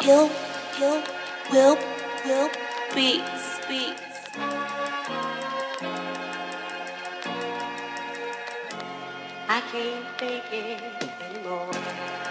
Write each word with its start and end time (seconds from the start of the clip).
Kill, 0.00 0.30
kill, 0.74 1.02
will, 1.50 1.76
will, 2.24 2.50
beats, 2.94 3.60
beats. 3.68 4.30
I 9.48 9.60
can't 9.72 10.06
take 10.18 10.44
it 10.52 10.82
anymore. 11.20 12.27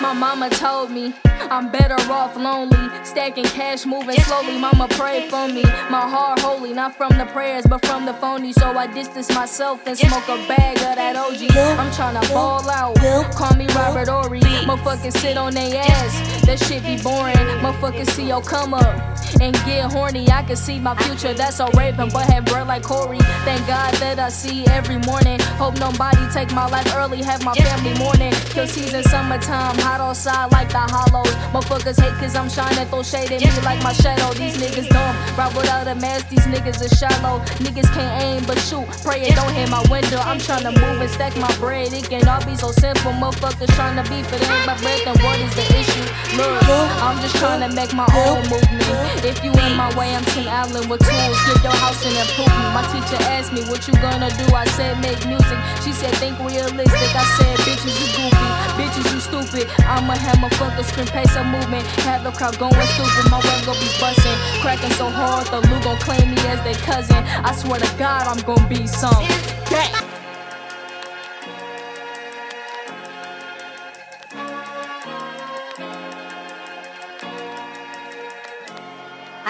My 0.00 0.12
mama 0.16 0.48
told 0.48 0.92
me 0.92 1.12
I'm 1.24 1.72
better 1.72 1.96
off 2.12 2.36
lonely. 2.36 2.76
Stacking 3.04 3.44
cash, 3.44 3.84
moving 3.84 4.20
slowly. 4.20 4.58
Mama 4.58 4.86
prayed 4.90 5.28
for 5.28 5.48
me. 5.48 5.62
My 5.90 6.08
heart 6.08 6.38
holy, 6.38 6.72
not 6.72 6.96
from 6.96 7.18
the 7.18 7.26
prayers, 7.26 7.66
but 7.66 7.84
from 7.84 8.06
the 8.06 8.14
phony. 8.14 8.52
So 8.52 8.66
I 8.66 8.86
distance 8.86 9.34
myself 9.34 9.86
and 9.86 9.98
smoke 9.98 10.28
a 10.28 10.36
bag 10.46 10.76
of 10.76 10.94
that 10.94 11.16
OG. 11.16 11.50
I'm 11.56 11.90
tryna 11.90 12.28
ball 12.32 12.68
out. 12.70 12.94
Call 13.34 13.56
me 13.56 13.66
Robert 13.68 14.08
Horry. 14.08 14.40
Motherfuckers 14.40 15.16
sit 15.18 15.36
on 15.36 15.54
they 15.54 15.76
ass. 15.76 16.46
That 16.46 16.60
shit 16.60 16.84
be 16.84 17.02
boring. 17.02 17.34
Motherfuckers 17.34 18.10
see 18.10 18.28
yo 18.28 18.40
come 18.40 18.74
up 18.74 19.13
and 19.40 19.54
get 19.64 19.92
horny. 19.92 20.28
I 20.30 20.42
can 20.42 20.56
see 20.56 20.78
my 20.78 20.94
future, 21.02 21.34
that's 21.34 21.56
so 21.56 21.68
raping, 21.76 22.10
but 22.10 22.26
have 22.26 22.44
bread 22.46 22.66
like 22.66 22.82
Corey. 22.82 23.18
Thank 23.44 23.66
God 23.66 23.94
that 23.94 24.18
I 24.18 24.28
see 24.28 24.66
every 24.66 24.98
morning. 24.98 25.40
Hope 25.56 25.78
nobody 25.78 26.24
take 26.32 26.52
my 26.52 26.66
life 26.68 26.92
early, 26.96 27.22
have 27.22 27.44
my 27.44 27.54
family 27.54 27.94
mourning. 27.98 28.32
Kill 28.50 28.66
season, 28.66 29.02
summertime, 29.04 29.76
hot 29.78 30.00
outside 30.00 30.52
like 30.52 30.68
the 30.68 30.78
hollows. 30.78 31.34
Motherfuckers 31.52 32.00
hate 32.00 32.14
cause 32.20 32.34
I'm 32.36 32.48
shining, 32.48 32.86
throw 32.88 33.02
shade 33.02 33.32
at 33.32 33.40
me 33.40 33.50
like 33.64 33.82
my 33.82 33.92
shadow. 33.92 34.32
These 34.34 34.56
niggas 34.58 34.88
dumb, 34.88 35.14
ride 35.36 35.54
without 35.56 35.86
a 35.88 35.94
mask, 35.94 36.28
these 36.28 36.46
niggas 36.46 36.84
are 36.84 36.94
shallow. 36.94 37.40
Niggas 37.64 37.92
can't 37.94 38.22
aim 38.22 38.42
but 38.46 38.58
shoot, 38.58 38.86
pray 39.02 39.22
it 39.22 39.36
don't 39.36 39.52
hit 39.52 39.68
my 39.70 39.82
window. 39.90 40.18
I'm 40.18 40.38
trying 40.38 40.64
to 40.64 40.72
move 40.72 41.00
and 41.00 41.10
stack 41.10 41.36
my 41.36 41.52
bread, 41.58 41.92
it 41.92 42.08
can 42.08 42.26
all 42.28 42.44
be 42.44 42.56
so 42.56 42.70
simple. 42.70 43.12
Motherfuckers 43.12 43.72
trying 43.74 43.96
to 44.02 44.04
beef 44.10 44.32
it 44.32 44.42
ain't 44.42 44.66
my 44.66 44.76
bread, 44.80 45.00
then 45.04 45.16
what 45.22 45.38
is 45.40 45.54
the 45.54 45.66
issue? 45.78 46.06
Look, 46.36 46.62
I'm 47.02 47.20
just 47.20 47.36
trying 47.36 47.60
to 47.68 47.74
make 47.74 47.92
my 47.94 48.08
own 48.14 48.42
movement. 48.48 49.23
If 49.24 49.42
you 49.42 49.50
in 49.56 49.72
my 49.74 49.88
way, 49.96 50.14
I'm 50.14 50.22
Tim 50.36 50.46
Allen 50.46 50.86
with 50.86 51.00
tools. 51.00 51.38
Get 51.48 51.64
your 51.64 51.72
house 51.80 52.04
an 52.04 52.12
improvement. 52.12 52.76
My 52.76 52.84
teacher 52.92 53.16
asked 53.32 53.54
me, 53.54 53.64
What 53.72 53.88
you 53.88 53.94
gonna 54.04 54.28
do? 54.36 54.44
I 54.52 54.66
said, 54.76 55.00
Make 55.00 55.16
music. 55.24 55.56
She 55.80 55.96
said, 55.96 56.12
Think 56.20 56.38
realistic. 56.38 57.10
I 57.16 57.24
said, 57.40 57.56
Bitches, 57.64 57.96
you 58.04 58.08
goofy. 58.20 58.50
Bitches, 58.76 59.08
you 59.16 59.20
stupid. 59.24 59.64
I'ma 59.88 60.12
have 60.12 60.38
my 60.40 60.50
fucker 60.60 60.84
screen 60.84 61.06
pace 61.06 61.34
of 61.36 61.46
movement. 61.46 61.86
Have 62.04 62.22
the 62.22 62.32
crowd 62.32 62.58
going 62.58 62.76
stupid. 62.76 63.30
My 63.30 63.40
web 63.40 63.64
gon' 63.64 63.80
be 63.80 63.88
bustin'. 63.96 64.36
Cracking 64.60 64.92
so 64.92 65.08
hard, 65.08 65.46
the 65.48 65.60
Lou 65.72 65.80
gon' 65.80 65.96
claim 66.04 66.28
me 66.28 66.36
as 66.52 66.60
their 66.60 66.76
cousin. 66.84 67.16
I 67.16 67.56
swear 67.56 67.80
to 67.80 67.90
God, 67.96 68.28
I'm 68.28 68.44
gon' 68.44 68.68
be 68.68 68.86
some. 68.86 69.24
Gang. 69.72 70.03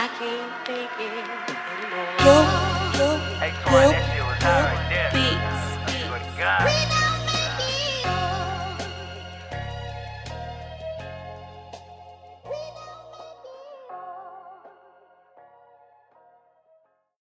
I 0.04 0.08
can't 0.18 0.52
take 0.66 0.90
it 1.00 1.12
anymore. 1.16 2.12
Kill, 2.20 2.44
kill, 2.92 3.16
will, 3.72 4.13